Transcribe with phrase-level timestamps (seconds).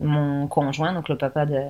[0.00, 1.60] Mon conjoint, donc le papa de,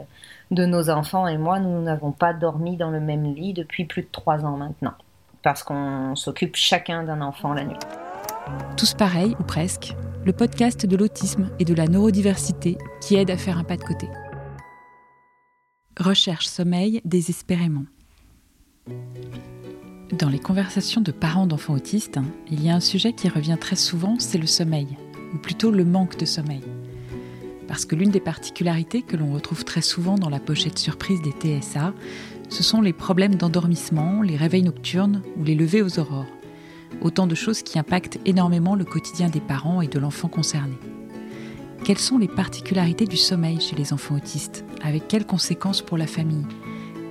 [0.51, 4.03] de nos enfants et moi, nous n'avons pas dormi dans le même lit depuis plus
[4.03, 4.95] de trois ans maintenant,
[5.43, 7.79] parce qu'on s'occupe chacun d'un enfant la nuit.
[8.77, 9.95] Tous pareils, ou presque,
[10.25, 13.85] le podcast de l'autisme et de la neurodiversité qui aide à faire un pas de
[13.85, 14.09] côté.
[15.99, 17.85] Recherche sommeil désespérément.
[20.13, 22.19] Dans les conversations de parents d'enfants autistes,
[22.51, 24.89] il y a un sujet qui revient très souvent, c'est le sommeil,
[25.35, 26.63] ou plutôt le manque de sommeil.
[27.69, 31.61] Parce que l'une des particularités que l'on retrouve très souvent dans la pochette surprise des
[31.61, 31.93] TSA,
[32.49, 36.27] ce sont les problèmes d'endormissement, les réveils nocturnes ou les levées aux aurores.
[37.03, 40.75] Autant de choses qui impactent énormément le quotidien des parents et de l'enfant concerné.
[41.85, 44.65] Quelles sont les particularités du sommeil chez les enfants autistes?
[44.83, 46.47] Avec quelles conséquences pour la famille?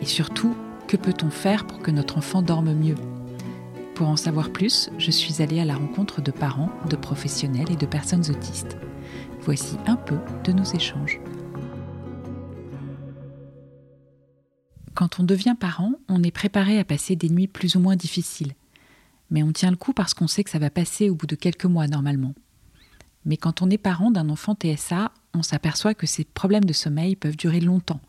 [0.02, 0.55] Et surtout,
[0.88, 2.95] que peut-on faire pour que notre enfant dorme mieux?
[3.94, 7.75] Pour en savoir plus, je suis allée à la rencontre de parents, de professionnels et
[7.75, 8.77] de personnes autistes.
[9.47, 11.21] Voici un peu de nos échanges.
[14.94, 18.55] Quand on devient parent, on est préparé à passer des nuits plus ou moins difficiles.
[19.31, 21.38] Mais on tient le coup parce qu'on sait que ça va passer au bout de
[21.38, 22.33] quelques mois normalement.
[23.23, 27.16] Mais quand on est parent d'un enfant TSA, on s'aperçoit que ces problèmes de sommeil
[27.16, 28.02] peuvent durer longtemps,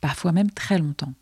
[0.00, 1.14] parfois même très longtemps.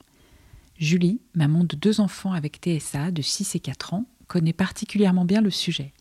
[0.77, 5.41] Julie, maman de deux enfants avec TSA de 6 et 4 ans, connaît particulièrement bien
[5.41, 5.95] le sujet.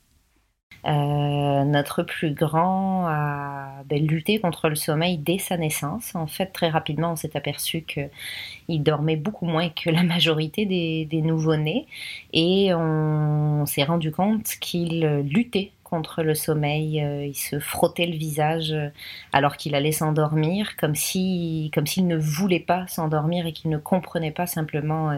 [0.85, 6.15] Euh, notre plus grand a ben, lutté contre le sommeil dès sa naissance.
[6.15, 11.05] En fait, très rapidement, on s'est aperçu qu'il dormait beaucoup moins que la majorité des,
[11.05, 11.87] des nouveau-nés
[12.33, 17.01] et on s'est rendu compte qu'il luttait contre le sommeil.
[17.01, 18.89] Euh, il se frottait le visage euh,
[19.31, 23.77] alors qu'il allait s'endormir, comme si, comme s'il ne voulait pas s'endormir et qu'il ne
[23.77, 25.17] comprenait pas simplement euh,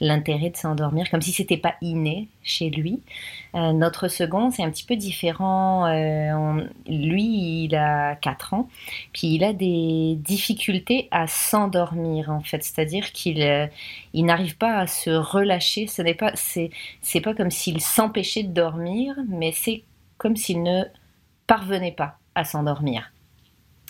[0.00, 3.00] l'intérêt de s'endormir, comme si c'était pas inné chez lui.
[3.54, 5.88] notre second, c'est un petit peu différent.
[6.86, 8.68] lui, il a 4 ans,
[9.12, 13.68] puis il a des difficultés à s'endormir en fait, c'est-à-dire qu'il
[14.12, 15.88] il n'arrive pas à se relâcher.
[15.88, 16.70] Ce n'est pas, c'est,
[17.02, 19.82] c'est pas comme s'il s'empêchait de dormir, mais c'est
[20.18, 20.84] comme s'il ne
[21.46, 23.12] parvenait pas à s'endormir.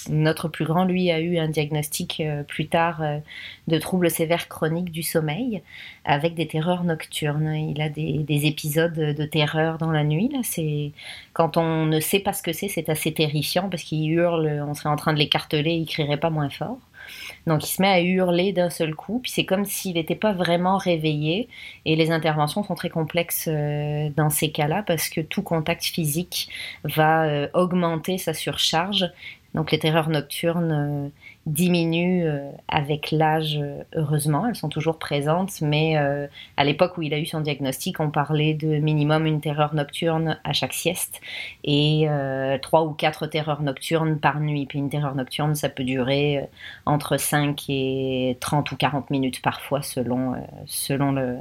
[0.09, 3.19] Notre plus grand, lui, a eu un diagnostic euh, plus tard euh,
[3.67, 5.63] de troubles sévères chroniques du sommeil
[6.05, 7.55] avec des terreurs nocturnes.
[7.55, 10.31] Il a des, épisodes de terreur dans la nuit.
[10.43, 10.93] c'est
[11.33, 14.63] quand on ne sait pas ce que c'est, c'est assez terrifiant parce qu'il hurle.
[14.69, 16.79] On serait en train de l'écarteler, il crierait pas moins fort.
[17.47, 20.33] Donc il se met à hurler d'un seul coup, puis c'est comme s'il n'était pas
[20.33, 21.49] vraiment réveillé.
[21.85, 26.49] Et les interventions sont très complexes euh, dans ces cas-là parce que tout contact physique
[26.85, 29.11] va euh, augmenter sa surcharge.
[29.55, 31.09] Donc les terreurs nocturnes euh,
[31.47, 36.27] diminuent euh, avec l'âge, euh, heureusement, elles sont toujours présentes, mais euh,
[36.57, 40.39] à l'époque où il a eu son diagnostic, on parlait de minimum une terreur nocturne
[40.43, 41.21] à chaque sieste
[41.63, 42.09] et
[42.63, 44.67] trois ou quatre terreurs nocturnes par nuit.
[44.67, 46.49] Puis une terreur nocturne, ça peut durer
[46.85, 50.35] entre 5 et 30 ou 40 minutes parfois selon,
[50.67, 51.39] selon le,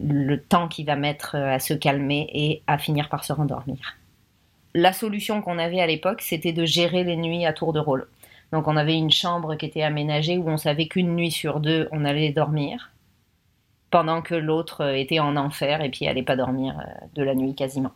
[0.00, 3.96] le temps qu'il va mettre à se calmer et à finir par se rendormir.
[4.74, 8.06] La solution qu'on avait à l'époque, c'était de gérer les nuits à tour de rôle.
[8.52, 11.88] Donc on avait une chambre qui était aménagée où on savait qu'une nuit sur deux,
[11.92, 12.92] on allait dormir,
[13.90, 17.54] pendant que l'autre était en enfer et puis allait pas dormir euh, de la nuit
[17.54, 17.92] quasiment.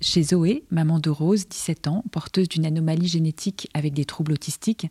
[0.00, 4.88] Chez Zoé, maman de Rose, 17 ans, porteuse d'une anomalie génétique avec des troubles autistiques,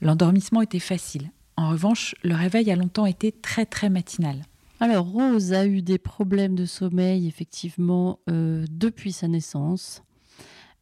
[0.00, 1.30] l'endormissement était facile.
[1.56, 4.36] En revanche, le réveil a longtemps été très très matinal.
[4.80, 10.02] Alors Rose a eu des problèmes de sommeil effectivement euh, depuis sa naissance.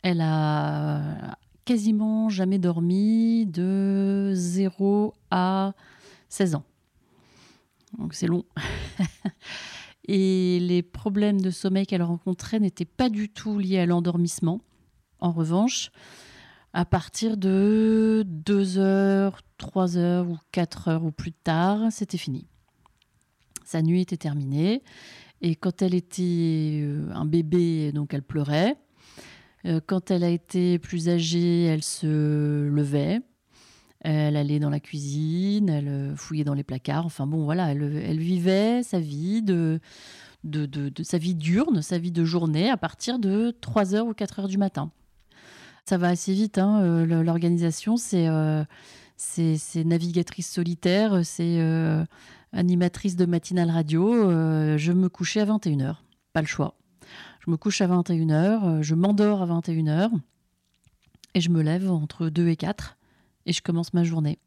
[0.03, 5.75] Elle a quasiment jamais dormi de 0 à
[6.31, 6.65] 16 ans.
[7.99, 8.45] Donc c'est long.
[10.09, 14.61] Et les problèmes de sommeil qu'elle rencontrait n'étaient pas du tout liés à l'endormissement.
[15.19, 15.91] En revanche,
[16.73, 22.47] à partir de 2 heures, 3 heures ou 4 heures ou plus tard, c'était fini.
[23.65, 24.85] Sa nuit était terminée.
[25.41, 28.77] Et quand elle était euh, un bébé, donc elle pleurait.
[29.67, 33.21] Euh, quand elle a été plus âgée, elle se levait.
[34.01, 37.07] Elle allait dans la cuisine, elle euh, fouillait dans les placards.
[37.07, 39.81] Enfin bon, voilà, elle, vivait sa vie de,
[40.45, 44.59] de, sa vie diurne, sa vie de journée à partir de 3h ou 4h du
[44.59, 44.93] matin.
[45.89, 47.97] Ça va assez vite, hein, euh, l'organisation.
[47.97, 48.29] C'est
[49.19, 51.59] c'est navigatrice solitaire, c'est
[52.53, 54.31] animatrice de matinale radio.
[54.77, 55.97] je me couchais à 21h.
[56.35, 56.77] Pas le choix.
[57.47, 60.11] Je me couche à 21h, euh, je m'endors à 21h
[61.35, 62.97] et je me lève entre 2 et 4
[63.47, 64.41] et je commence ma journée.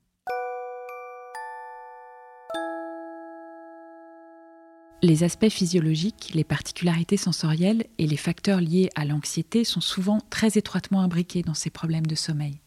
[5.02, 10.58] Les aspects physiologiques, les particularités sensorielles et les facteurs liés à l'anxiété sont souvent très
[10.58, 12.60] étroitement imbriqués dans ces problèmes de sommeil.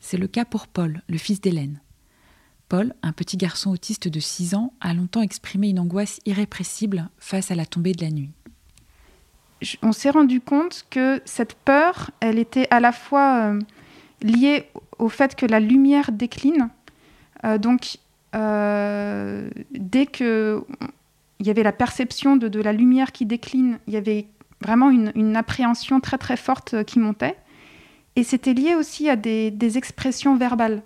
[0.00, 1.80] C'est le cas pour Paul, le fils d'Hélène.
[2.68, 7.52] Paul, un petit garçon autiste de 6 ans, a longtemps exprimé une angoisse irrépressible face
[7.52, 8.32] à la tombée de la nuit.
[9.82, 13.60] On s'est rendu compte que cette peur, elle était à la fois euh,
[14.22, 14.68] liée
[14.98, 16.68] au fait que la lumière décline.
[17.44, 17.98] Euh, donc,
[18.34, 20.64] euh, dès que
[21.40, 24.26] il y avait la perception de, la lumière qui décline, il y avait
[24.60, 27.36] vraiment une, appréhension très très forte qui montait.
[28.16, 30.82] Et c'était lié aussi à des, expressions verbales.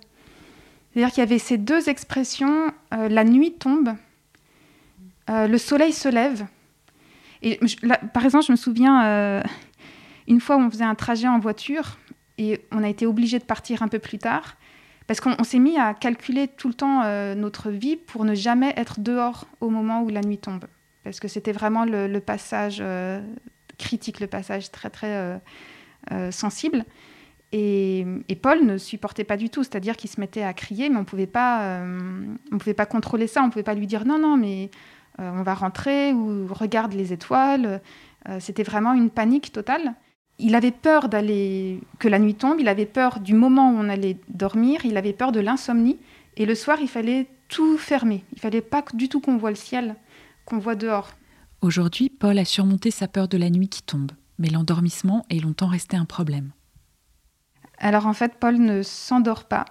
[0.91, 3.93] C'est-à-dire qu'il y avait ces deux expressions, la nuit tombe,
[5.29, 6.45] le soleil se lève.
[8.13, 9.43] Par exemple, je me souviens, euh,
[10.27, 11.97] une fois où on faisait un trajet en voiture
[12.37, 14.57] et on a été obligé de partir un peu plus tard,
[15.07, 17.03] parce qu'on s'est mis à calculer tout le temps
[17.35, 20.65] notre vie pour ne jamais être dehors au moment où la nuit tombe.
[21.03, 22.83] Parce que c'était vraiment le, passage
[23.79, 25.41] critique, le passage très très
[26.29, 26.85] sensible.
[27.51, 28.05] Et,
[28.41, 31.29] Paul ne supportait pas du tout, c'est-à-dire qu'il se mettait à crier, mais on pouvait
[31.35, 34.67] euh, on pouvait pas contrôler ça, on pouvait pas lui dire non, non, mais euh,
[35.17, 37.81] on va rentrer ou regarde les étoiles.
[38.27, 39.93] Euh, c'était vraiment une panique totale.
[40.37, 43.89] Il avait peur d'aller que la nuit tombe, il avait peur du moment où on
[43.89, 45.97] allait dormir, il avait peur de l'insomnie.
[46.37, 48.23] Et le soir, il fallait tout fermer.
[48.33, 49.95] Il fallait pas du tout qu'on voit le ciel,
[50.45, 51.09] qu'on voit dehors.
[51.61, 55.67] Aujourd'hui, Paul a surmonté sa peur de la nuit qui tombe, mais l'endormissement est longtemps
[55.67, 56.51] resté un problème.
[57.77, 59.65] Alors en fait, Paul ne s'endort pas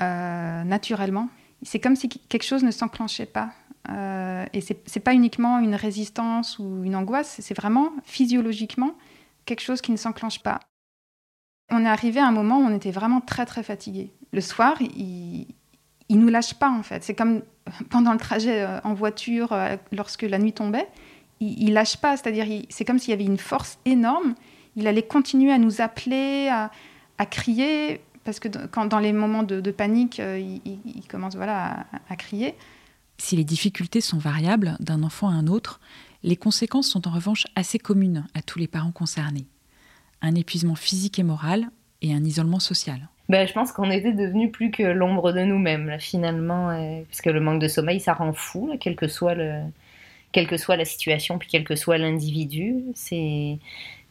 [0.00, 1.28] euh, naturellement.
[1.62, 3.52] C'est comme si quelque chose ne s'enclenchait pas.
[3.90, 8.94] Euh, et c'est n'est pas uniquement une résistance ou une angoisse, c'est vraiment physiologiquement
[9.44, 10.60] quelque chose qui ne s'enclenche pas.
[11.70, 14.10] On est arrivé à un moment où on était vraiment très très fatigué.
[14.32, 15.46] Le soir, il,
[16.08, 17.04] il nous lâche pas en fait.
[17.04, 17.42] C'est comme
[17.90, 20.88] pendant le trajet euh, en voiture, euh, lorsque la nuit tombait,
[21.40, 22.16] il, il lâche pas.
[22.16, 24.34] C'est-à-dire, c'est comme s'il y avait une force énorme.
[24.76, 26.70] Il allait continuer à nous appeler, à,
[27.18, 32.54] à crier, parce que quand, dans les moments de, panique, il, commence voilà, à, crier.
[33.24, 35.80] Si les difficultés sont variables d'un enfant à un autre,
[36.22, 39.46] les conséquences sont en revanche assez communes à tous les parents concernés.
[40.20, 41.70] Un épuisement physique et moral
[42.02, 43.08] et un isolement social.
[43.30, 47.30] Ben, je pense qu'on était devenu plus que l'ombre de nous-mêmes, finalement, euh, parce que
[47.30, 49.62] le manque de sommeil, ça rend fou, quel que soit le,
[50.32, 52.82] quelle que soit la situation, puis quel que soit l'individu.
[52.94, 53.56] C'est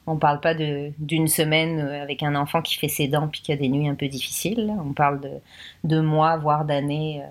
[0.07, 3.51] on parle pas d'une semaine euh, avec un enfant qui fait ses dents puis qui
[3.51, 4.73] a des nuits un peu difficiles.
[4.83, 5.29] On parle de,
[5.83, 7.27] de mois, voire d'années, euh,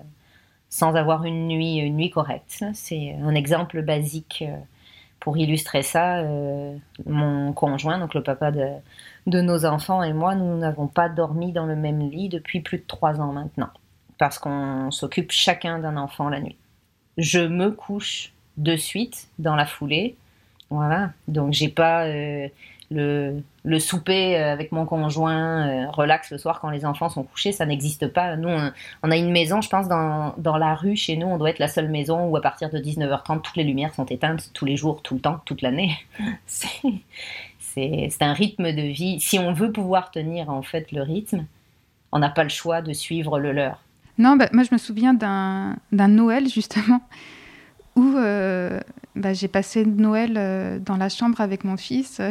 [0.73, 2.65] sans avoir une nuit, une nuit correcte.
[2.73, 4.57] C'est un exemple basique euh,
[5.19, 6.23] pour illustrer ça.
[7.05, 8.67] mon conjoint, donc le papa de,
[9.27, 12.79] de nos enfants et moi, nous n'avons pas dormi dans le même lit depuis plus
[12.79, 13.69] de trois ans maintenant,
[14.17, 16.57] parce qu'on s'occupe chacun d'un enfant la nuit.
[17.19, 20.15] Je me couche de suite dans la foulée
[20.73, 22.47] voilà, donc j'ai pas euh,
[22.93, 27.51] le, souper euh, avec mon conjoint euh, relax le soir quand les enfants sont couchés,
[27.51, 28.35] ça n'existe pas.
[28.35, 28.49] Nous,
[29.03, 31.59] on, a une maison, je pense, dans, dans, la rue chez nous, on doit être
[31.59, 34.77] la seule maison où à partir de 19h30, toutes les lumières sont éteintes tous les
[34.77, 35.97] jours, tout le temps, toute l'année.
[36.47, 39.19] C'est un rythme de vie.
[39.19, 41.45] Si on veut pouvoir tenir en fait le rythme,
[42.11, 43.79] on n'a pas le choix de suivre le leur.
[44.19, 47.01] Non, bah, moi je me souviens d'un Noël justement
[47.95, 48.79] où euh,
[49.15, 52.21] bah, j'ai passé Noël dans la chambre avec mon fils.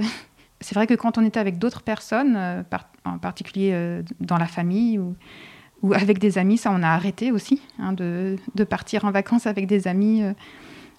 [0.63, 2.63] C'est vrai que quand on était avec d'autres personnes, euh,
[3.05, 5.15] en particulier dans la famille ou,
[5.93, 8.39] avec des amis, ça on a arrêté aussi hein, de,
[8.69, 10.23] partir en vacances avec des amis.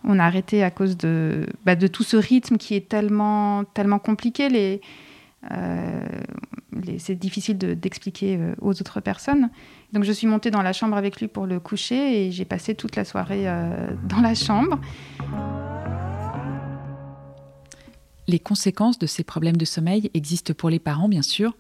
[0.04, 4.00] on a arrêté à cause de, bah, de tout ce rythme qui est tellement, tellement
[4.00, 4.82] compliqué.
[6.98, 9.50] C'est difficile d'expliquer aux autres personnes.
[9.94, 12.74] Donc je suis montée dans la chambre avec lui pour le coucher et j'ai passé
[12.74, 14.80] toute la soirée euh, dans la chambre.
[18.28, 21.56] Les conséquences de ces problèmes de sommeil existent pour les parents, bien sûr,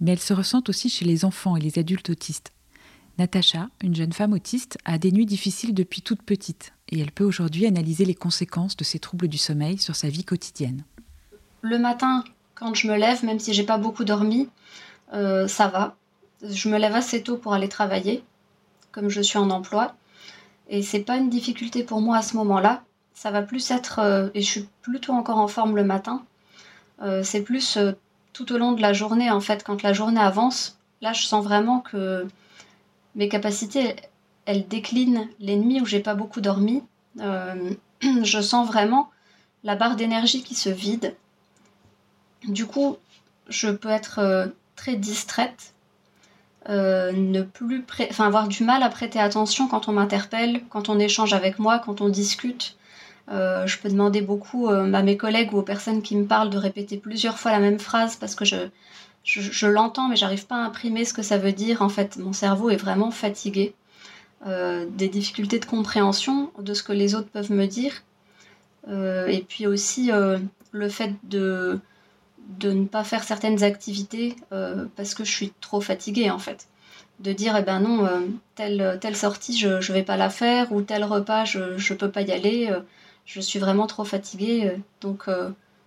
[0.00, 2.52] mais elles se ressentent aussi chez les enfants et les adultes autistes.
[3.18, 7.24] Natacha, une jeune femme autiste, a des nuits difficiles depuis toute petite et elle peut
[7.24, 10.84] aujourd'hui analyser les conséquences de ces troubles du sommeil sur sa vie quotidienne.
[11.62, 14.48] Le matin, quand je me lève, même si j'ai pas beaucoup dormi,
[15.12, 15.96] euh, ça va
[16.42, 18.24] je me lève assez tôt pour aller travailler,
[18.92, 19.94] comme je suis en emploi.
[20.68, 22.82] Et c'est pas une difficulté pour moi à ce moment-là.
[23.16, 26.22] Ça va plus être, euh, et je suis plutôt encore en forme le matin.
[27.00, 27.92] Euh, c'est plus euh,
[28.34, 30.78] tout au long de la journée, en fait, quand la journée avance.
[31.00, 32.26] Là, je sens vraiment que
[33.14, 33.96] mes capacités,
[34.44, 36.82] elles déclinent les nuits où j'ai pas beaucoup dormi.
[37.18, 39.10] je sens vraiment
[39.64, 41.16] la barre d'énergie qui se vide.
[42.46, 42.98] Du coup,
[43.48, 45.72] je peux être très distraite
[46.68, 47.82] ne plus
[48.18, 52.02] avoir du mal à prêter attention quand on m'interpelle, quand on échange avec moi, quand
[52.02, 52.76] on discute.
[53.28, 56.50] Euh, je peux demander beaucoup euh, à mes collègues ou aux personnes qui me parlent
[56.50, 58.56] de répéter plusieurs fois la même phrase parce que je
[59.24, 61.82] je, l'entends, mais j'arrive pas à imprimer ce que ça veut dire.
[61.82, 63.74] En fait, mon cerveau est vraiment fatigué.
[64.46, 68.04] Euh, des difficultés de compréhension de ce que les autres peuvent me dire.
[68.88, 70.12] Et puis aussi
[70.70, 71.80] le fait de,
[72.60, 74.36] de ne pas faire certaines activités
[74.94, 76.68] parce que je suis trop fatiguée en fait.
[77.18, 78.08] De dire, eh ben non,
[78.54, 82.12] telle, telle sortie, je ne vais pas la faire, ou tel repas, je ne peux
[82.12, 82.72] pas y aller,
[83.26, 84.76] je suis vraiment trop fatiguée.
[85.00, 85.28] donc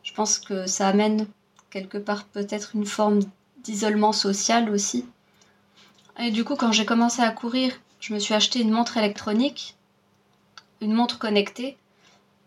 [0.04, 1.28] je pense que ça amène
[1.70, 3.20] quelque part peut-être une forme
[3.64, 5.06] d'isolement social aussi.
[6.20, 9.76] Et du coup, quand j'ai commencé à courir, je me suis acheté une montre électronique,
[10.82, 11.78] une montre connectée,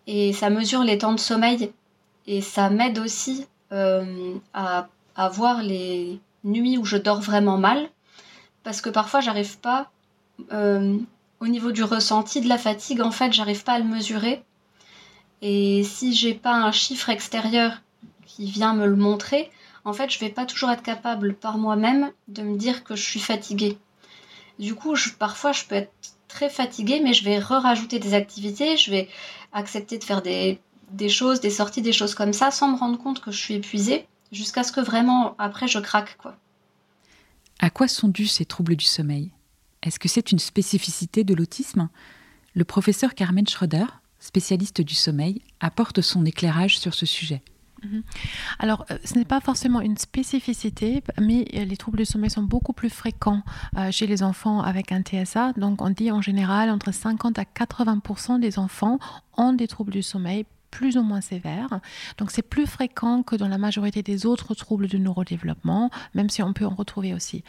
[0.07, 1.73] et ça mesure les temps de sommeil.
[2.27, 4.89] Et ça m'aide aussi euh, à,
[5.31, 7.89] voir les nuits où je dors vraiment mal,
[8.65, 9.91] parce que parfois j'arrive pas,
[10.53, 10.99] euh,
[11.41, 14.43] au niveau du ressenti de la fatigue, en fait, j'arrive pas à le mesurer.
[15.43, 17.83] Et si j'ai pas un chiffre extérieur
[18.25, 19.51] qui vient me le montrer,
[19.85, 23.03] en fait, je vais pas toujours être capable par moi-même de me dire que je
[23.03, 23.77] suis fatiguée.
[24.61, 25.93] Du coup, parfois, je peux être
[26.29, 29.09] très fatiguée, mais je vais re-rajouter des activités, je vais
[29.53, 30.61] accepter de faire des,
[30.93, 33.55] des, choses, des sorties, des choses comme ça, sans me rendre compte que je suis
[33.55, 36.37] épuisée, jusqu'à ce que vraiment, après, je craque, quoi.
[37.59, 39.33] À quoi sont dus ces troubles du sommeil?
[39.83, 41.89] Est-ce que c'est une spécificité de l'autisme?
[42.55, 43.87] Le professeur Carmen Schroeder,
[44.23, 47.43] spécialiste du sommeil, apporte son éclairage sur ce sujet.
[47.85, 48.03] Mhm.
[48.61, 52.43] Alors, euh, ce n'est pas forcément une spécificité, mais euh, les troubles du sommeil sont
[52.43, 53.43] beaucoup plus fréquents
[53.77, 55.53] euh, chez les enfants avec un TSA.
[55.57, 58.99] Donc, on dit en général entre 50 à 80 des enfants
[59.37, 61.81] ont des troubles du sommeil plus ou moins sévères.
[62.19, 66.43] Donc c'est plus fréquent que dans la majorité des autres troubles du neurodéveloppement, même si
[66.43, 67.45] on peut en retrouver aussi.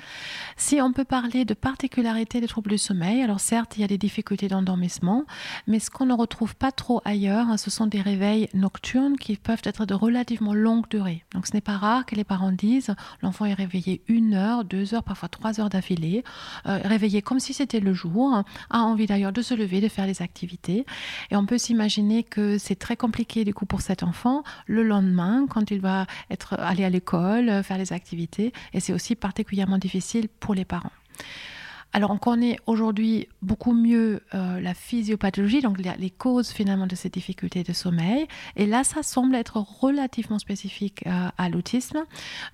[0.58, 3.88] Si on peut parler de particularités des troubles du sommeil, alors certes, il y a
[3.88, 5.24] des difficultés d'endormissement,
[5.68, 9.38] mais ce qu'on ne retrouve pas trop ailleurs, hein, ce sont des réveils nocturnes qui
[9.38, 11.24] peuvent être de relativement longue durée.
[11.34, 14.94] Donc ce n'est pas rare que les parents disent l'enfant est réveillé une heure, deux
[14.94, 16.26] heures, parfois trois heures d'affilée,
[16.68, 20.08] euh, réveillé comme si c'était le jour, a envie d'ailleurs de se lever, de faire
[20.08, 20.86] des activités.
[21.32, 24.82] Et on peut s'imaginer que c'est très compliqué compliqué du coup pour cet enfant le
[24.82, 29.78] lendemain quand il va être aller à l'école, faire les activités et c'est aussi particulièrement
[29.78, 30.92] difficile pour les parents.
[31.96, 37.10] Alors on connaît aujourd'hui beaucoup mieux euh, la physiopathologie, donc les, causes finalement de ces
[37.10, 38.28] difficultés de sommeil.
[38.56, 42.04] Et là, ça semble être relativement spécifique euh, à l'autisme.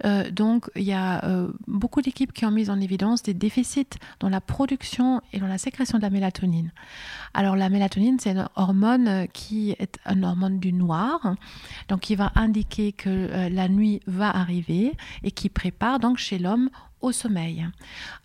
[0.03, 1.24] Euh, donc il y a
[1.67, 5.58] beaucoup d'équipes qui ont mis en évidence des déficits dans la production et dans la
[5.58, 6.72] sécrétion de la mélatonine.
[7.34, 11.36] Alors la mélatonine, c'est une hormone qui est une hormone du noir,
[11.88, 14.93] donc qui va indiquer que la nuit va arriver
[15.24, 16.69] et qui prépare donc chez l'homme
[17.01, 17.67] au sommeil.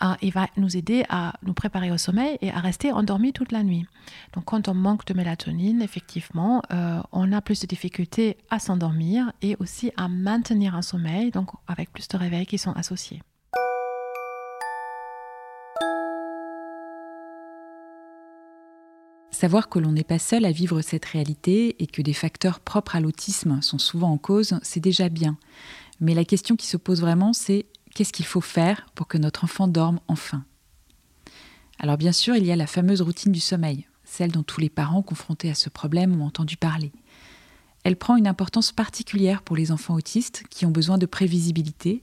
[0.00, 3.52] Ah, il va nous aider à nous préparer au sommeil et à rester endormi toute
[3.52, 3.86] la nuit.
[4.32, 9.32] Donc quand on manque de mélatonine, effectivement, euh, on a plus de difficultés à s'endormir
[9.42, 13.22] et aussi à maintenir un sommeil, donc avec plus de réveils qui sont associés.
[19.34, 22.94] Savoir que l'on n'est pas seul à vivre cette réalité et que des facteurs propres
[22.94, 25.36] à l'autisme sont souvent en cause, c'est déjà bien.
[26.00, 29.44] Mais la question qui se pose vraiment, c'est qu'est-ce qu'il faut faire pour que notre
[29.44, 30.44] enfant dorme enfin?
[31.78, 34.68] Alors bien sûr, il y a la fameuse routine du sommeil, celle dont tous les
[34.68, 36.92] parents confrontés à ce problème ont entendu parler.
[37.84, 42.02] Elle prend une importance particulière pour les enfants autistes qui ont besoin de prévisibilité,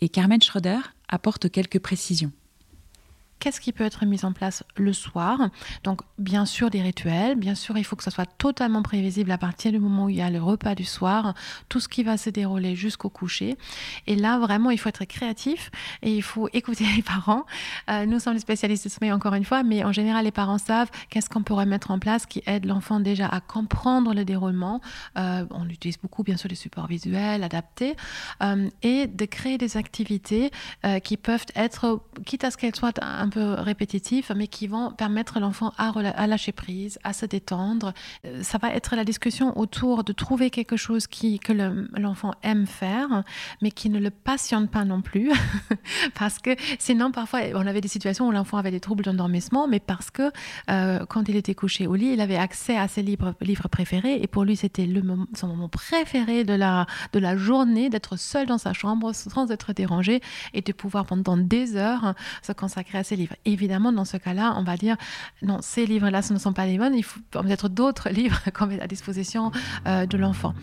[0.00, 2.32] et Carmen Schroeder apporte quelques précisions
[3.40, 5.50] qu'est-ce qui peut être mis en place le soir.
[5.84, 7.36] Donc, bien sûr, des rituels.
[7.36, 10.16] Bien sûr, il faut que ça soit totalement prévisible à partir du moment où il
[10.16, 11.34] y a le repas du soir,
[11.68, 13.56] tout ce qui va se dérouler jusqu'au coucher.
[14.06, 15.70] Et là, vraiment, il faut être créatif
[16.02, 17.44] et il faut écouter les parents.
[17.90, 20.58] Euh, nous sommes les spécialistes de sommeil, encore une fois, mais en général, les parents
[20.58, 24.80] savent qu'est-ce qu'on pourrait mettre en place qui aide l'enfant déjà à comprendre le déroulement.
[25.16, 27.96] Euh, on utilise beaucoup, bien sûr, les supports visuels adaptés
[28.42, 30.50] euh, et de créer des activités
[31.02, 34.90] qui peuvent être, quitte à ce qu'elles soient un un peu répétitifs, mais qui vont
[34.90, 37.92] permettre l'enfant à, à, lâcher prise, à se détendre.
[38.24, 42.66] Euh, ça va être la discussion autour de trouver quelque chose qui, que l'enfant aime
[42.66, 43.22] faire,
[43.60, 45.30] mais qui ne le passionne pas non plus.
[46.18, 49.80] parce que sinon, parfois, on avait des situations où l'enfant avait des troubles d'endormissement, mais
[49.80, 50.30] parce que
[50.70, 54.22] euh, quand il était couché au lit, il avait accès à ses livres, livres préférés,
[54.22, 54.88] et pour lui, c'était
[55.34, 59.74] son moment préféré de la, de la journée, d'être seul dans sa chambre sans être
[59.74, 60.22] dérangé,
[60.54, 64.62] et de pouvoir pendant des heures se consacrer à ses Évidemment, dans ce cas-là, on
[64.62, 64.96] va dire
[65.42, 68.66] non, ces livres-là, ce ne sont pas les bonnes, il faut peut-être d'autres livres qu'on
[68.66, 69.50] met à disposition
[69.86, 70.54] euh, de l'enfant.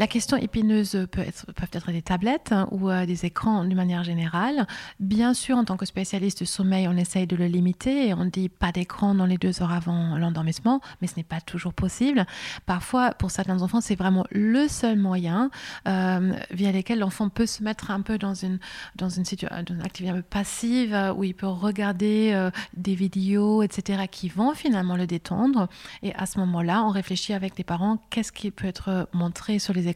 [0.00, 3.76] La question épineuse peut être, peuvent être des tablettes hein, ou euh, des écrans d'une
[3.76, 4.66] manière générale.
[4.98, 8.24] Bien sûr, en tant que spécialiste du sommeil, on essaye de le limiter et on
[8.24, 12.24] dit pas d'écran dans les deux heures avant l'endormissement, mais ce n'est pas toujours possible.
[12.64, 15.50] Parfois, pour certains enfants, c'est vraiment le seul moyen
[15.86, 18.58] euh, via lequel l'enfant peut se mettre un peu dans une,
[18.96, 23.62] dans une, situation, dans activité un peu passive euh, où il peut regarder des vidéos,
[23.62, 25.68] etc., qui vont finalement le détendre.
[26.02, 29.74] Et à ce moment-là, on réfléchit avec les parents qu'est-ce qui peut être montré sur
[29.74, 29.89] les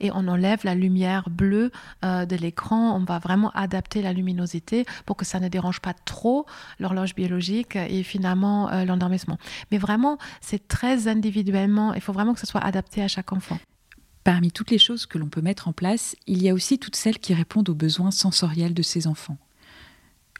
[0.00, 1.70] et on enlève la lumière bleue
[2.04, 2.96] euh, de l'écran.
[2.96, 6.46] On va vraiment adapter la luminosité pour que ça ne dérange pas trop
[6.78, 9.38] l'horloge biologique et finalement euh, l'endormissement.
[9.70, 11.94] Mais vraiment, c'est très individuellement.
[11.94, 13.58] Il faut vraiment que ce soit adapté à chaque enfant.
[14.24, 16.96] Parmi toutes les choses que l'on peut mettre en place, il y a aussi toutes
[16.96, 19.38] celles qui répondent aux besoins sensoriels de ces enfants.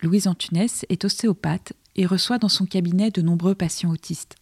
[0.03, 4.37] Louise Antunès est ostéopathe et reçoit dans son cabinet de nombreux patients autistes.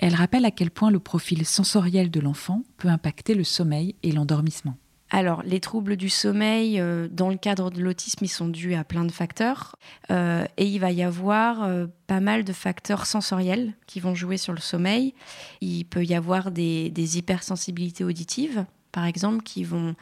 [0.00, 4.12] Elle rappelle à quel point le profil sensoriel de l'enfant peut impacter le sommeil et
[4.12, 4.76] l'endormissement.
[5.10, 8.84] Alors, les troubles du sommeil, euh, dans le cadre de l'autisme, ils sont dus à
[8.84, 9.76] plein de facteurs.
[10.10, 14.38] Euh, et il va y avoir euh, pas mal de facteurs sensoriels qui vont jouer
[14.38, 15.12] sur le sommeil.
[15.60, 19.96] Il peut y avoir des, des hypersensibilités auditives, par exemple, qui vont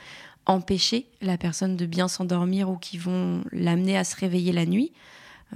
[0.46, 4.92] empêcher la personne de bien s'endormir ou qui vont l'amener à se réveiller la nuit.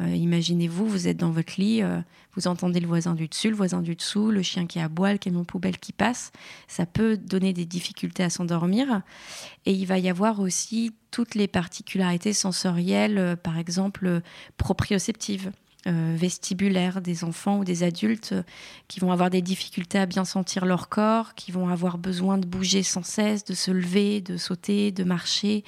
[0.01, 2.01] Euh, imaginez-vous, vous êtes dans votre lit, euh,
[2.35, 5.19] vous entendez le voisin du dessus, le voisin du dessous, le chien qui aboie, le
[5.19, 6.33] camion poubelle qui passe.
[6.67, 9.03] Ça peut donner des difficultés à s'endormir.
[9.67, 14.23] Et il va y avoir aussi toutes les particularités sensorielles, euh, par exemple
[14.57, 15.53] proprioceptives.
[15.87, 18.35] Vestibulaires des enfants ou des adultes
[18.89, 22.47] qui vont avoir des difficultés à bien sentir leur corps, qui vont avoir besoin de
[22.47, 25.65] bouger sans cesse, de se lever, de sauter, de marcher,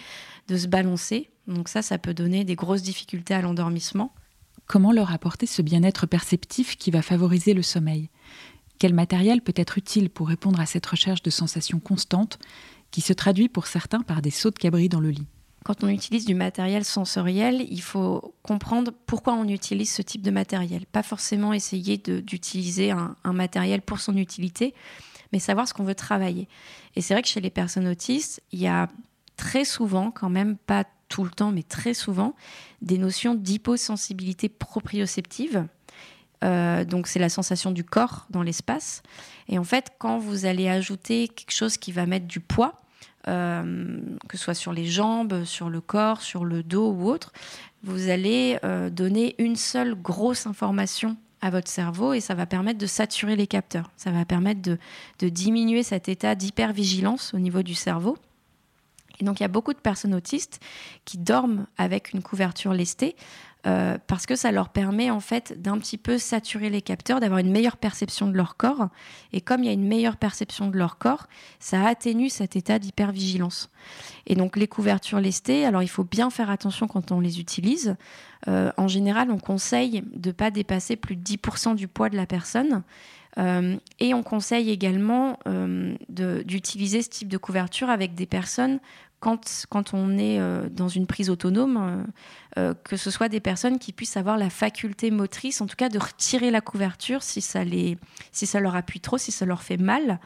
[0.49, 1.31] de se balancer.
[1.47, 4.15] Donc ça, ça peut donner des grosses difficultés à l'endormissement.
[4.67, 8.09] Comment leur apporter ce bien-être perceptif qui va favoriser le sommeil?
[8.79, 12.39] Quel matériel peut être utile pour répondre à cette recherche de sensations constantes
[12.91, 15.27] qui se traduit pour certains par des sauts de cabri dans le lit?
[15.65, 20.31] Quand on utilise du matériel sensoriel, il faut comprendre pourquoi on utilise ce type de
[20.31, 20.85] matériel.
[20.85, 24.75] Pas forcément essayer d'utiliser un, matériel pour son utilité,
[25.33, 26.49] mais savoir ce qu'on veut travailler.
[26.97, 28.91] Et c'est vrai que chez les personnes autistes, il y a
[29.39, 32.35] très souvent, quand même pas tout le temps, mais très souvent,
[32.83, 35.67] des notions d'hyposensibilité proprioceptive.
[36.45, 39.03] Euh, donc c'est la sensation du corps dans l'espace.
[39.49, 42.84] Et en fait, quand vous allez ajouter quelque chose qui va mettre du poids,
[43.25, 47.33] que ce soit sur les jambes, sur le corps, sur le dos ou autre,
[47.83, 52.79] vous allez euh, donner une seule grosse information à votre cerveau et ça va permettre
[52.79, 53.91] de saturer les capteurs.
[53.97, 54.79] Ça va permettre de,
[55.19, 58.17] de diminuer cet état d'hypervigilance au niveau du cerveau.
[59.21, 60.61] Et donc il y a beaucoup de personnes autistes
[61.05, 63.17] qui dorment avec une couverture lestée
[63.67, 67.39] euh, parce que ça leur permet en fait d'un petit peu saturer les capteurs, d'avoir
[67.39, 68.89] une meilleure perception de leur corps.
[69.33, 71.29] Et comme il y a une meilleure perception de leur corps,
[71.61, 73.71] ça atténue cet état d'hypervigilance.
[74.27, 77.97] Et donc les couvertures lestées, alors il faut bien faire attention quand on les utilise.
[78.49, 82.17] Euh, en général, on conseille de ne pas dépasser plus de 10% du poids de
[82.17, 82.83] la personne.
[83.39, 88.81] Euh, et on conseille également euh, d'utiliser ce type de couverture avec des personnes
[89.21, 92.05] quand, on est euh, dans une prise autonome,
[92.57, 95.99] que ce soit des personnes qui puissent avoir la faculté motrice, en tout cas de
[95.99, 97.97] retirer la couverture si ça, les,
[98.33, 100.21] si ça leur appuie trop, si ça leur fait mal.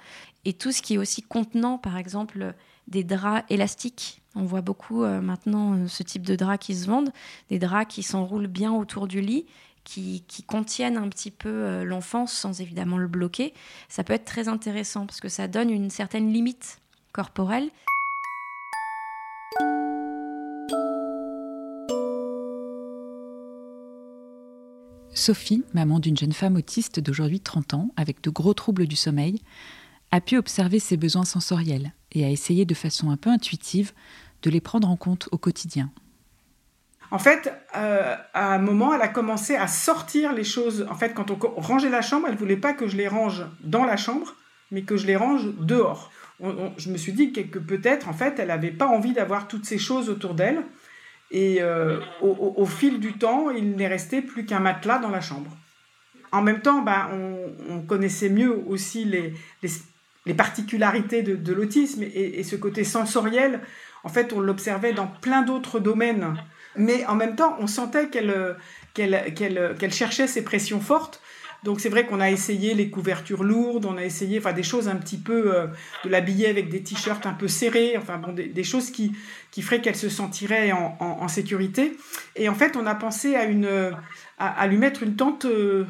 [0.44, 2.54] Et tout ce qui est aussi contenant, par exemple,
[2.88, 4.20] des draps élastiques.
[4.34, 7.12] On voit beaucoup maintenant ce type de draps qui se vendent,
[7.50, 9.46] des draps qui s'enroulent bien autour du lit
[9.88, 13.54] qui, contiennent un petit peu euh, l'enfance sans évidemment le bloquer,
[13.88, 16.78] ça peut être très intéressant parce que ça donne une certaine limite
[17.12, 17.70] corporelle.
[25.14, 29.40] Sophie, maman d'une jeune femme autiste d'aujourd'hui 30 ans, avec de gros troubles du sommeil,
[30.10, 33.92] a pu observer ses besoins sensoriels et a essayé de façon un peu intuitive
[34.42, 35.90] de les prendre en compte au quotidien.
[37.10, 40.86] En fait, euh, à un moment, elle a commencé à sortir les choses.
[40.90, 43.84] En fait, quand on rangeait la chambre, elle voulait pas que je les range dans
[43.84, 44.34] la chambre,
[44.70, 46.12] mais que je les range dehors.
[46.40, 49.78] je me suis dit que, peut-être, en fait, elle n'avait pas envie d'avoir toutes ces
[49.78, 50.62] choses autour d'elle.
[51.30, 55.50] Et euh, au, fil du temps, il n'est resté plus qu'un matelas dans la chambre.
[56.30, 57.08] En même temps, ben,
[57.70, 59.34] on, connaissait mieux aussi les,
[60.26, 63.60] les, particularités de, l'autisme et, et, ce côté sensoriel.
[64.04, 66.34] En fait, on l'observait dans plein d'autres domaines
[66.78, 68.56] mais en même temps, on sentait qu'elle
[68.94, 71.20] qu'elle cherchait ces pressions fortes.
[71.64, 74.88] Donc c'est vrai qu'on a essayé les couvertures lourdes, on a essayé enfin des choses
[74.88, 75.66] un petit peu euh,
[76.04, 79.12] de l'habiller avec des t-shirts un peu serrés, enfin bon des, choses qui
[79.50, 81.96] qui feraient qu'elle se sentirait en, en, sécurité.
[82.36, 83.68] Et en fait, on a pensé à une
[84.38, 85.84] à, lui mettre une tente euh,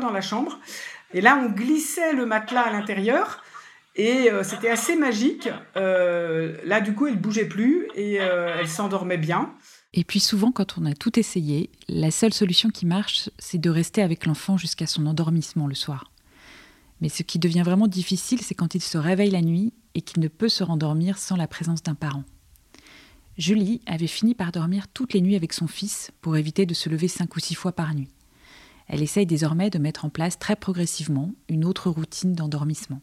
[0.00, 0.58] dans la chambre.
[1.14, 3.44] Et là, on glissait le matelas à l'intérieur
[3.94, 5.48] Et c'était assez magique.
[5.76, 9.54] là, du coup, elle bougeait plus et elle s'endormait bien.
[9.98, 13.70] Et puis souvent, quand on a tout essayé, la seule solution qui marche, c'est de
[13.70, 16.12] rester avec l'enfant jusqu'à son endormissement le soir.
[17.00, 20.22] Mais ce qui devient vraiment difficile, c'est quand il se réveille la nuit et qu'il
[20.22, 22.24] ne peut se rendormir sans la présence d'un parent.
[23.38, 26.90] Julie avait fini par dormir toutes les nuits avec son fils pour éviter de se
[26.90, 28.10] lever cinq ou six fois par nuit.
[28.88, 33.00] Elle essaye désormais de mettre en place très progressivement une autre routine d'endormissement.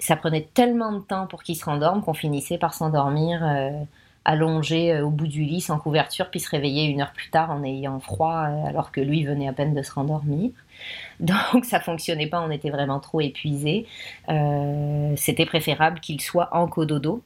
[0.00, 3.84] Ça prenait tellement de temps pour qu'il se rendorme qu'on finissait par s'endormir euh,
[4.26, 7.50] allongé euh, au bout du lit sans couverture, puis se réveiller une heure plus tard
[7.50, 10.50] en ayant froid euh, alors que lui venait à peine de se rendormir.
[11.20, 13.86] Donc ça fonctionnait pas, on était vraiment trop épuisés.
[15.16, 17.22] C'était préférable qu'il soit en cododo,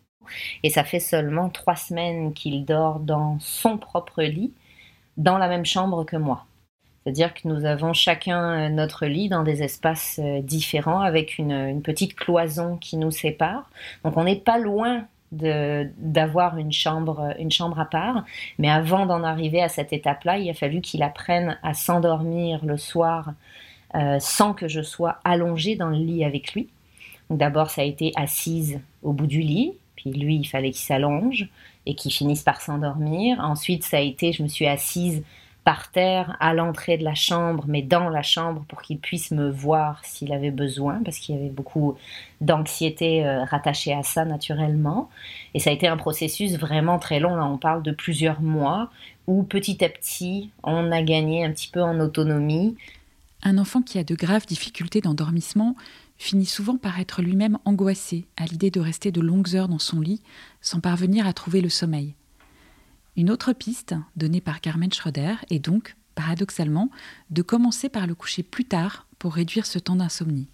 [0.63, 4.53] et ça fait seulement trois semaines qu'il dort dans son propre lit,
[5.17, 6.47] dans la même chambre que moi.
[7.03, 12.15] C'est-à-dire que nous avons chacun notre lit dans des espaces euh, différents avec une, petite
[12.15, 13.71] cloison qui nous sépare.
[14.05, 18.25] Donc on n'est pas loin d'avoir une chambre, une chambre à part.
[18.59, 22.77] Mais avant d'en arriver à cette étape-là, il a fallu qu'il apprenne à s'endormir le
[22.77, 23.33] soir
[23.95, 26.69] euh, sans que je sois allongée dans le lit avec lui.
[27.29, 31.49] D'abord, ça a été assise au bout du lit, puis lui, il fallait qu'il s'allonge
[31.87, 33.39] et qu'il finisse par s'endormir.
[33.41, 35.23] Ensuite, ça a été, je me suis assise
[35.65, 39.51] par terre à l'entrée de la chambre, mais dans la chambre pour qu'il puisse me
[39.51, 41.97] voir s'il avait besoin, parce qu'il y avait beaucoup
[42.41, 45.11] d'anxiété euh, rattachée à ça naturellement.
[45.55, 48.91] Et ça a été un processus vraiment très long, là on parle de plusieurs mois,
[49.27, 52.77] où petit à petit on a gagné un petit peu en autonomie.
[53.43, 55.75] Un enfant qui a de graves difficultés d'endormissement
[56.17, 60.01] finit souvent par être lui-même angoissé à l'idée de rester de longues heures dans son
[60.01, 60.21] lit
[60.61, 62.15] sans parvenir à trouver le sommeil.
[63.17, 66.91] Une autre piste, donnée par Carmen Schroeder, est donc, paradoxalement,
[67.31, 70.49] de commencer par le coucher plus tard pour réduire ce temps d'insomnie.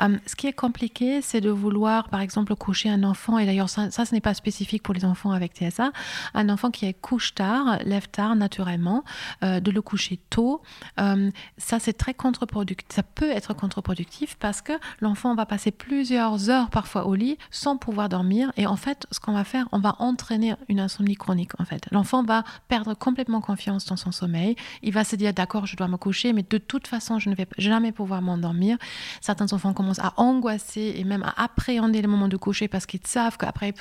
[0.00, 3.68] Euh, ce qui est compliqué, c'est de vouloir, par exemple, coucher un enfant, et d'ailleurs
[3.68, 5.92] ça, ce n'est pas spécifique pour les enfants avec TSA,
[6.34, 9.04] un enfant qui est couche tard, lève tard naturellement,
[9.42, 10.62] euh, de le coucher tôt,
[11.00, 16.50] euh, ça c'est très contre-productif, ça peut être contre-productif parce que l'enfant va passer plusieurs
[16.50, 19.78] heures parfois au lit sans pouvoir dormir, et en fait, ce qu'on va faire, on
[19.78, 21.86] va entraîner une insomnie chronique en fait.
[21.90, 25.88] L'enfant va perdre complètement confiance dans son sommeil, il va se dire d'accord, je dois
[25.88, 28.78] me coucher, mais de toute façon, je ne vais jamais pouvoir m'endormir.
[29.20, 33.06] Certains enfants commencent à angoisser et même à appréhender le moment de coucher parce qu'ils
[33.06, 33.72] savent qu'après,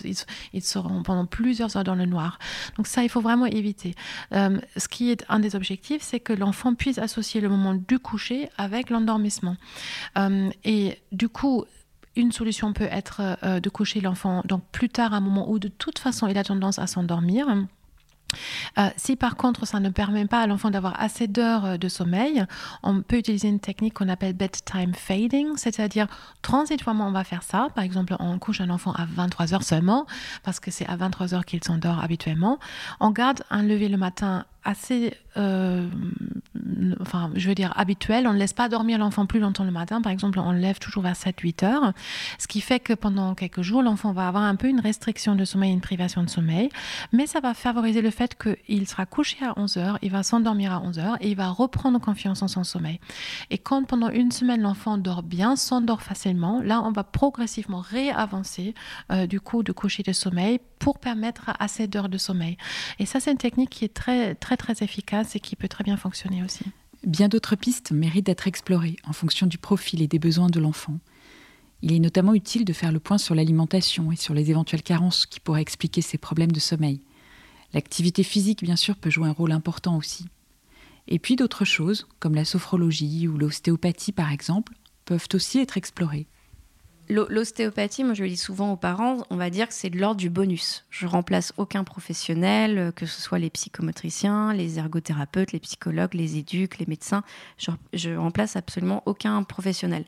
[0.53, 2.39] ils, seront pendant plusieurs heures dans le noir.
[2.77, 3.95] Donc ça, il faut vraiment éviter.
[4.33, 7.99] Euh, ce qui est un des objectifs, c'est que l'enfant puisse associer le moment du
[7.99, 9.57] coucher avec l'endormissement.
[10.17, 11.65] Euh, et du coup,
[12.15, 15.59] une solution peut être euh, de coucher l'enfant donc plus tard, à un moment où
[15.59, 17.47] de toute façon il a tendance à s'endormir.
[18.77, 21.87] Euh, si par contre ça ne permet pas à l'enfant d'avoir assez d'heures euh, de
[21.87, 22.45] sommeil,
[22.83, 26.07] on peut utiliser une technique qu'on appelle bedtime fading, c'est-à-dire
[26.41, 27.67] transitoirement on va faire ça.
[27.75, 30.05] Par exemple, on couche un enfant à 23 heures seulement,
[30.43, 32.59] parce que c'est à 23 heures qu'il s'endort habituellement.
[32.99, 35.87] On garde un lever le matin assez, euh,
[37.01, 38.27] enfin, je veux dire, habituel.
[38.27, 40.01] On ne laisse pas dormir l'enfant plus longtemps le matin.
[40.01, 41.93] Par exemple, on le lève toujours vers 7-8 heures.
[42.39, 45.45] Ce qui fait que pendant quelques jours, l'enfant va avoir un peu une restriction de
[45.45, 46.69] sommeil, une privation de sommeil.
[47.11, 50.73] Mais ça va favoriser le fait qu'il sera couché à 11 heures, il va s'endormir
[50.73, 52.99] à 11 heures et il va reprendre confiance en son sommeil.
[53.49, 58.73] Et quand pendant une semaine, l'enfant dort bien, s'endort facilement, là, on va progressivement réavancer
[59.11, 62.57] euh, du coup de coucher de sommeil pour permettre assez d'heures de sommeil.
[62.99, 65.83] Et ça, c'est une technique qui est très, très, très efficace et qui peut très
[65.83, 66.63] bien fonctionner aussi.
[67.07, 70.99] Bien d'autres pistes méritent d'être explorées en fonction du profil et des besoins de l'enfant.
[71.81, 75.25] Il est notamment utile de faire le point sur l'alimentation et sur les éventuelles carences
[75.25, 77.01] qui pourraient expliquer ces problèmes de sommeil.
[77.73, 80.27] L'activité physique, bien sûr, peut jouer un rôle important aussi.
[81.07, 84.73] Et puis d'autres choses, comme la sophrologie ou l'ostéopathie par exemple,
[85.05, 86.27] peuvent aussi être explorées.
[87.09, 90.19] L'ostéopathie, moi je le dis souvent aux parents, on va dire que c'est de l'ordre
[90.19, 90.85] du bonus.
[90.89, 96.37] Je remplace aucun professionnel, euh, que ce soit les psychomotriciens, les ergothérapeutes, les psychologues, les
[96.37, 97.23] éduques, les médecins.
[97.57, 100.05] Je, je remplace absolument aucun professionnel.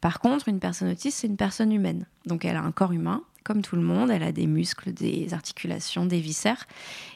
[0.00, 2.06] Par contre, une personne autiste, c'est une personne humaine.
[2.24, 4.10] Donc elle a un corps humain, comme tout le monde.
[4.10, 6.66] Elle a des muscles, des articulations, des viscères.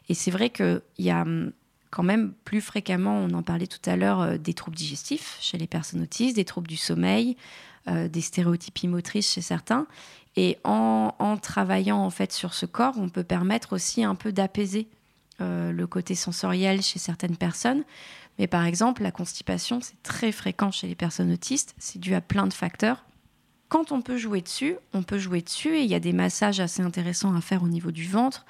[0.08, 1.52] Et c'est vrai qu'il y a hum,
[1.92, 5.58] quand même plus fréquemment, on en parlait tout à l'heure, euh, des troubles digestifs chez
[5.58, 7.36] les personnes autistes, des troubles du sommeil,
[7.88, 9.88] euh, des stéréotypies motrices chez certains.
[10.36, 14.86] Et en, travaillant en fait sur ce corps, on peut permettre aussi un peu d'apaiser
[15.40, 17.82] euh, le côté sensoriel chez certaines personnes.
[18.38, 21.74] Mais par exemple, la constipation, c'est très fréquent chez les personnes autistes.
[21.76, 23.04] C'est dû à plein de facteurs.
[23.68, 26.60] Quand on peut jouer dessus, on peut jouer dessus et il y a des massages
[26.60, 28.46] assez intéressants à faire au niveau du ventre,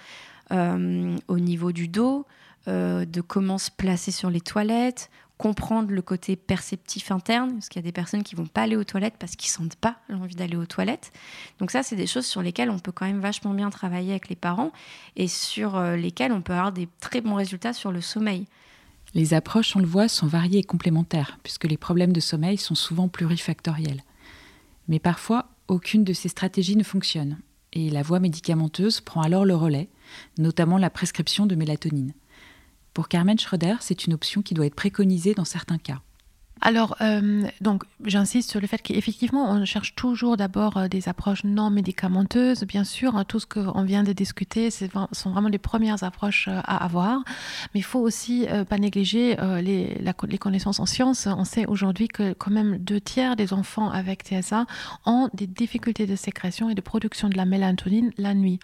[0.50, 2.26] euh, au niveau du dos,
[2.66, 5.10] de comment se placer sur les toilettes,
[5.42, 8.76] comprendre le côté perceptif interne, parce qu'il y a des personnes qui vont pas aller
[8.76, 11.10] aux toilettes parce qu'ils sentent pas l'envie d'aller aux toilettes.
[11.58, 14.28] Donc ça, c'est des choses sur lesquelles on peut quand même vachement bien travailler avec
[14.28, 14.70] les parents
[15.16, 18.46] et sur euh, lesquelles on peut avoir des très bons résultats sur le sommeil.
[19.14, 22.76] Les approches, on le voit, sont variées et complémentaires, puisque les problèmes de sommeil sont
[22.76, 24.04] souvent plurifactoriels.
[24.86, 27.38] Mais parfois, aucune de ces stratégies ne fonctionne,
[27.72, 29.88] et la voie médicamenteuse prend alors le relais,
[30.38, 32.12] notamment la prescription de mélatonine.
[32.94, 36.02] Pour Carmen Schroeder, c'est une option qui doit être préconisée dans certains cas.
[36.64, 41.42] Alors, euh, donc, j'insiste sur le fait qu'effectivement, on cherche toujours d'abord euh, des approches
[41.42, 42.62] non médicamenteuses.
[42.62, 46.46] Bien sûr, hein, tout ce qu'on vient de discuter, ce sont vraiment les premières approches
[46.46, 47.24] euh, à avoir.
[47.74, 51.26] Mais il faut aussi pas négliger les, connaissances en sciences.
[51.26, 54.66] On sait aujourd'hui que quand même deux tiers des enfants avec TSA
[55.04, 58.60] ont des difficultés de sécrétion et de production de la mélatonine la nuit.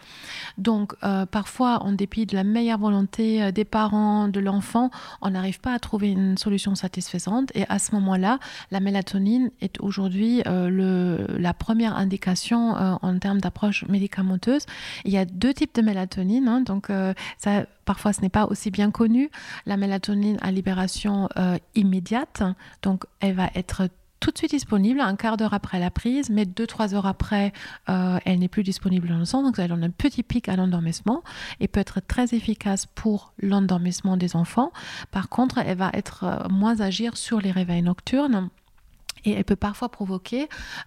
[0.57, 0.95] Donc,
[1.31, 5.79] parfois, en dépit de la meilleure volonté des parents, de l'enfant, on n'arrive pas à
[5.79, 7.51] trouver une solution satisfaisante.
[7.55, 8.39] Et à moment-là,
[8.71, 14.67] la mélatonine est aujourd'hui euh, la première indication euh, en termes d'approche médicamenteuse.
[15.05, 18.47] Il y a deux types de mélatonine, hein, donc euh, ça, parfois ce n'est pas
[18.47, 19.31] aussi bien connu.
[19.67, 21.29] La mélatonine à libération
[21.75, 22.43] immédiate,
[22.83, 23.89] donc elle va être
[24.21, 27.53] tout de suite disponible un quart d'heure après la prise, mais deux, trois heures après,
[27.87, 29.43] elle n'est plus disponible dans le sang.
[29.43, 31.23] Donc, elle donne un petit pic à l'endormissement
[31.61, 34.73] et peut être très efficace pour l'endormissement des enfants.
[35.11, 38.49] Par contre, elle va être moins agir sur les réveils nocturnes
[39.25, 40.43] et elle peut parfois provoquer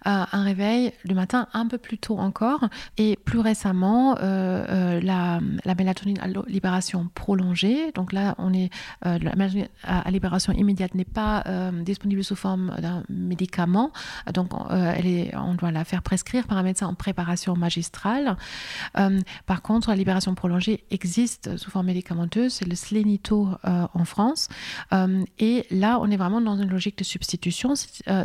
[0.06, 2.68] euh, un réveil le matin un peu plus tôt encore.
[2.96, 5.40] Et plus récemment, euh, euh, la,
[5.74, 8.70] mélatonine à libération prolongée, donc là, on est,
[9.04, 11.44] la mélatonine à, libération immédiate n'est pas
[11.82, 13.90] disponible sous forme d'un médicament,
[14.32, 18.36] donc on doit la faire prescrire par un médecin en préparation magistrale.
[19.46, 24.48] par contre, la libération prolongée existe sous forme médicamenteuse, c'est le Slenito en France.
[25.38, 27.74] et là, on est vraiment dans une logique de substitution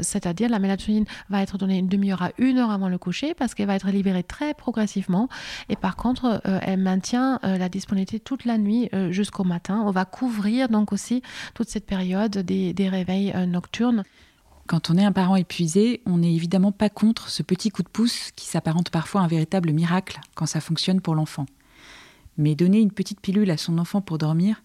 [0.01, 3.53] c'est-à-dire la mélatonine va être donnée une demi-heure à une heure avant le coucher parce
[3.53, 5.29] qu'elle va être libérée très progressivement
[5.69, 9.81] et par contre euh, elle maintient euh, la disponibilité toute la nuit euh, jusqu'au matin.
[9.86, 11.21] On va couvrir donc aussi
[11.53, 14.03] toute cette période des, des réveils nocturnes.
[14.67, 17.88] Quand on est un parent épuisé, on n'est évidemment pas contre ce petit coup de
[17.88, 21.45] pouce qui s'apparente parfois à un véritable miracle quand ça fonctionne pour l'enfant.
[22.38, 24.62] Mais donner une petite pilule à son enfant pour dormir,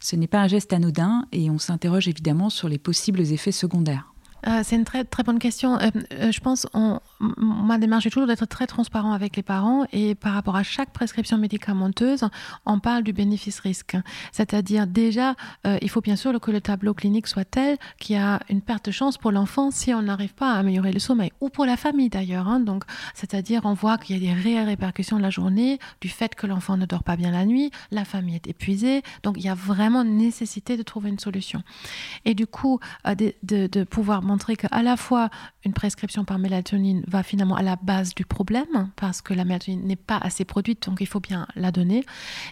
[0.00, 4.11] ce n'est pas un geste anodin et on s'interroge évidemment sur les possibles effets secondaires.
[4.46, 5.78] Euh, c'est une très, très bonne question.
[5.78, 9.84] Euh, euh, je pense, on, ma démarche est toujours d'être très transparent avec les parents
[9.92, 12.24] et par rapport à chaque prescription médicamenteuse,
[12.66, 13.96] on parle du bénéfice-risque.
[14.32, 18.40] C'est-à-dire déjà, il faut bien sûr que le tableau clinique soit tel qu'il y a
[18.48, 21.48] une perte de chance pour l'enfant si on n'arrive pas à améliorer le sommeil, ou
[21.48, 22.48] pour la famille d'ailleurs.
[22.48, 22.60] Hein.
[22.60, 26.34] Donc, c'est-à-dire, on voit qu'il y a des réelles répercussions de la journée, du fait
[26.34, 29.02] que l'enfant ne dort pas bien la nuit, la famille est épuisée.
[29.22, 31.62] Donc, il y a vraiment nécessité de trouver une solution.
[32.24, 35.28] Et du coup, de, de, de pouvoir montrer qu'à la fois
[35.64, 39.84] une prescription par mélatonine va finalement à la base du problème, parce que la mélatonine
[39.84, 42.04] n'est pas assez produite, donc il faut bien la donner,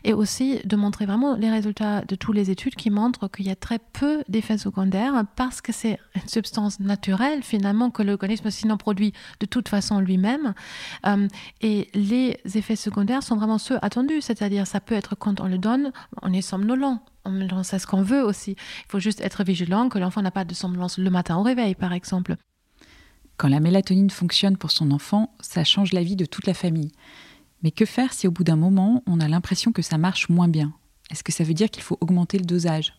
[0.05, 3.51] et aussi de montrer vraiment les résultats de toutes les études qui montrent qu'il y
[3.51, 8.77] a très peu d'effets secondaires, parce que c'est une substance naturelle finalement que l'organisme sinon
[8.77, 10.53] produit de toute façon lui-même.
[11.07, 11.29] Euh,
[11.62, 15.57] et les effets secondaires sont vraiment ceux attendus, c'est-à-dire ça peut être quand on le
[15.57, 17.01] donne, on est somnolent,
[17.53, 18.53] on sait ce qu'on veut aussi.
[18.53, 21.75] Il faut juste être vigilant que l'enfant n'a pas de somnolence le matin au réveil,
[21.75, 22.37] par exemple.
[23.37, 26.93] Quand la mélatonine fonctionne pour son enfant, ça change la vie de toute la famille.
[27.62, 30.49] Mais que faire si au bout d'un moment, on a l'impression que ça marche moins
[30.49, 30.73] bien?
[31.11, 32.95] Est-ce que ça veut dire qu'il faut augmenter le dosage?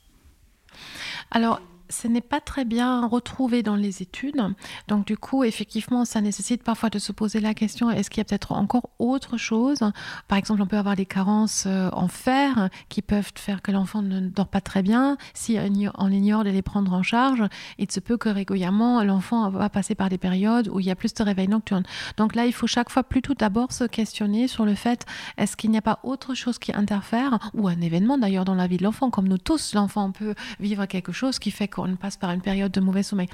[1.31, 4.41] Alors, ce n'est pas très bien retrouvé dans les études.
[4.87, 8.21] Donc du coup, effectivement, ça nécessite parfois de se poser la question, est-ce qu'il y
[8.21, 9.79] a peut-être encore autre chose?
[10.27, 14.01] Par exemple, on peut avoir des carences euh, en fer qui peuvent faire que l'enfant
[14.01, 15.17] ne dort pas très bien.
[15.33, 15.57] Si
[15.97, 17.43] on ignore de les prendre en charge,
[17.77, 20.95] il se peut que régulièrement, l'enfant va passer par des périodes où il y a
[20.95, 21.83] plus de réveil nocturne.
[22.17, 25.05] Donc là, il faut chaque fois plutôt d'abord se questionner sur le fait,
[25.37, 28.67] est-ce qu'il n'y a pas autre chose qui interfère, ou un événement d'ailleurs dans la
[28.67, 32.17] vie de l'enfant, comme nous tous, l'enfant peut vivre quelque chose qui fait qu'on passe
[32.17, 33.27] par une période de mauvais sommeil.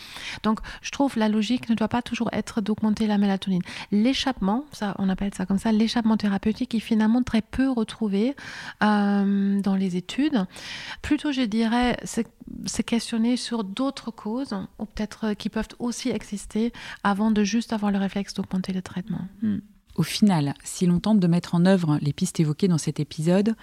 [0.44, 3.62] Donc, je trouve la logique ne doit pas toujours être d'augmenter la mélatonine.
[3.92, 8.36] L'échappement, ça, on appelle ça comme ça, l'échappement thérapeutique est finalement très peu retrouvé
[8.84, 10.46] euh, dans les études.
[11.02, 16.72] Plutôt, je dirais, c'est questionner sur d'autres causes, ou peut-être qui peuvent aussi exister
[17.04, 19.28] avant de juste avoir le réflexe d'augmenter le traitement.
[19.42, 19.60] Hmm.
[19.96, 23.56] Au final, si l'on tente de mettre en œuvre les pistes évoquées dans cet épisode,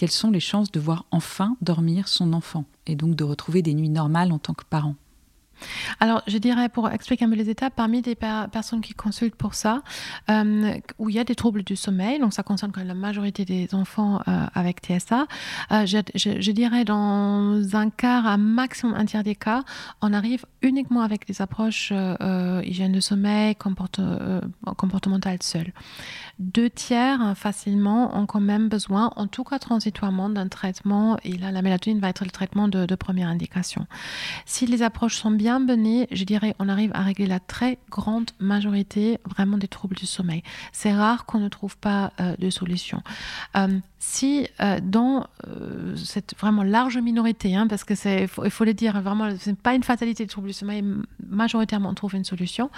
[0.00, 3.74] quelles sont les chances de voir enfin dormir son enfant et donc de retrouver des
[3.74, 4.94] nuits normales en tant que parent?
[5.98, 9.54] Alors, je dirais, pour expliquer un peu les étapes, parmi des personnes qui consultent pour
[9.54, 9.82] ça,
[10.30, 12.94] euh, où il y a des troubles du sommeil, donc ça concerne quand même la
[12.94, 15.26] majorité des enfants euh, avec TSA,
[15.72, 19.64] euh, je, dirais dans un quart, un maximum un tiers des cas,
[20.00, 21.92] on arrive uniquement avec des approches
[22.62, 25.72] hygiène de sommeil, comportementale seule.
[26.40, 31.36] Deux tiers, hein, facilement, ont quand même besoin, en tout cas transitoirement, d'un traitement, et
[31.36, 33.86] là, la mélatonine va être le traitement de, première indication.
[34.46, 38.30] Si les approches sont bien menées, je dirais, on arrive à régler la très grande
[38.40, 40.42] majorité vraiment des troubles du sommeil.
[40.72, 43.02] C'est rare qu'on ne trouve pas euh, de solution.
[43.56, 45.26] Euh, si euh, dans
[45.96, 49.56] cette vraiment large minorité, hein, parce que c'est, il faut, le dire, vraiment, ce n'est
[49.56, 50.82] pas une fatalité des troubles du sommeil,
[51.28, 52.70] majoritairement on trouve une solution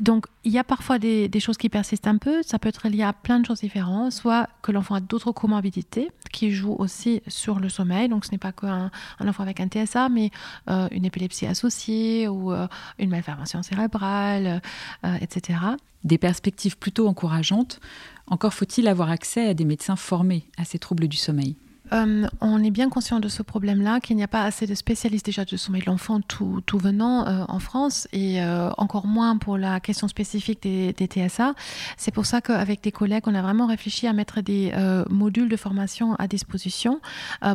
[0.00, 2.42] donc, il y a parfois des, choses qui persistent un peu.
[2.42, 4.12] Ça peut être lié à plein de choses différentes.
[4.12, 8.08] Soit que l'enfant a d'autres comorbidités qui jouent aussi sur le sommeil.
[8.08, 10.30] Donc, ce n'est pas qu'un un enfant avec un TSA, mais
[10.70, 12.66] euh, une épilepsie associée ou euh,
[12.98, 14.62] une malformation cérébrale,
[15.04, 15.58] euh, etc.
[16.04, 17.80] Des perspectives plutôt encourageantes.
[18.28, 21.56] Encore faut-il avoir accès à des médecins formés à ces troubles du sommeil.
[21.92, 25.26] Euh, on est bien conscient de ce problème-là, qu'il n'y a pas assez de spécialistes
[25.26, 29.58] déjà de sommeil de l'enfant tout, venant euh, en France et euh, encore moins pour
[29.58, 31.54] la question spécifique des, TSA.
[31.96, 34.72] C'est pour ça qu'avec des collègues, on a vraiment réfléchi à mettre des
[35.08, 37.00] modules de formation à disposition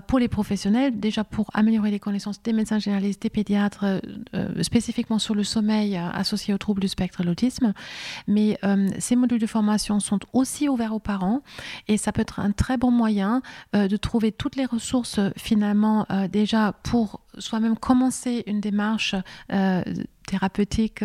[0.07, 3.85] pour les professionnels, déjà pour améliorer les connaissances des médecins généralistes, des pédiatres,
[4.61, 7.73] spécifiquement sur le sommeil associé aux troubles du spectre de l'autisme.
[8.27, 8.57] Mais
[8.97, 11.41] ces modules de formation sont aussi ouverts aux parents
[11.87, 13.41] et ça peut être un très bon moyen
[13.73, 19.15] de trouver toutes les ressources euh, finalement euh, déjà pour soi-même commencer une démarche
[19.51, 19.83] euh,
[20.25, 21.03] thérapeutique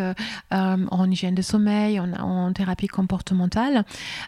[0.50, 3.84] en hygiène de sommeil, en, thérapie comportementale,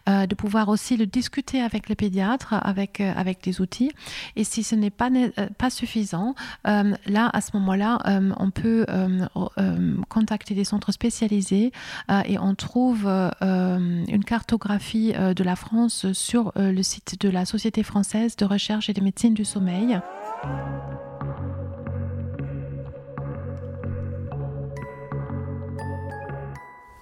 [0.07, 3.93] de pouvoir aussi le discuter avec les pédiatres, avec, avec des outils.
[4.37, 5.11] Et si ce n'est pas,
[5.59, 7.99] pas suffisant, là, à ce moment-là,
[8.39, 8.87] on peut
[10.09, 11.73] contacter des centres spécialisés
[12.27, 13.07] et on trouve
[13.41, 18.93] une cartographie de la France sur le site de la Société française de recherche et
[18.93, 20.01] de médecine du sommeil.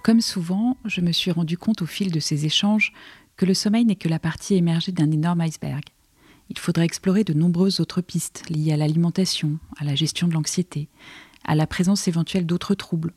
[0.09, 2.94] Comme souvent, je me suis rendu compte au fil de ces échanges
[3.37, 5.85] que le sommeil n'est que la partie émergée d'un énorme iceberg.
[6.49, 10.88] Il faudrait explorer de nombreuses autres pistes liées à l'alimentation, à la gestion de l'anxiété,
[11.44, 13.12] à la présence éventuelle d'autres troubles,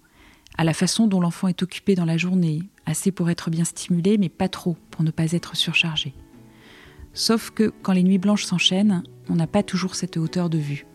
[0.58, 4.18] à la façon dont l'enfant est occupé dans la journée, assez pour être bien stimulé,
[4.18, 6.14] mais pas trop pour ne pas être surchargé.
[7.14, 10.86] Sauf que quand les nuits blanches s'enchaînent, on n'a pas toujours cette hauteur de vue.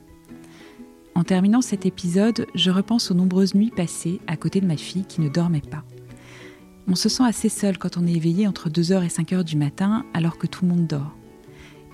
[1.16, 5.06] En terminant cet épisode, je repense aux nombreuses nuits passées à côté de ma fille
[5.06, 5.82] qui ne dormait pas.
[6.88, 10.04] On se sent assez seul quand on est éveillé entre 2h et 5h du matin
[10.12, 11.16] alors que tout le monde dort.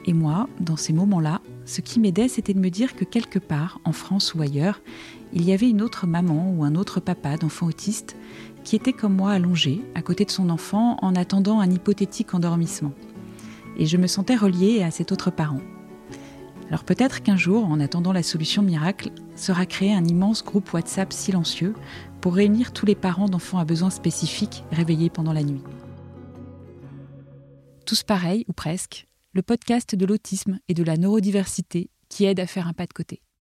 [0.06, 3.78] Et moi, dans ces moments-là, ce qui m'aidait, c'était de me dire que quelque part,
[3.85, 4.80] en France ou ailleurs,
[5.32, 8.16] il y avait une autre maman ou un autre papa d'enfant autiste
[8.64, 12.92] qui était comme moi allongé à côté de son enfant en attendant un hypothétique endormissement.
[13.76, 15.61] Et je me sentais reliée à cet autre parent.
[16.72, 21.12] Alors peut-être qu'un jour, en attendant la solution miracle, sera créé un immense groupe WhatsApp
[21.12, 21.74] silencieux
[22.22, 25.61] pour réunir tous les parents d'enfants à besoins spécifiques réveillés pendant la nuit.
[27.85, 32.46] Tous pareils, ou presque, le podcast de l'autisme et de la neurodiversité qui aide à
[32.46, 33.20] faire un pas de côté.